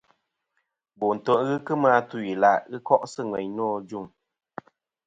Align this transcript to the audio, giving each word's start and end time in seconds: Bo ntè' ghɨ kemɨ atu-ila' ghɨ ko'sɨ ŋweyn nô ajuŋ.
Bo 0.97 1.07
ntè' 1.15 1.41
ghɨ 1.47 1.55
kemɨ 1.65 1.87
atu-ila' 1.97 2.63
ghɨ 2.69 2.77
ko'sɨ 2.87 3.21
ŋweyn 3.29 3.51
nô 3.55 3.65
ajuŋ. 3.77 4.05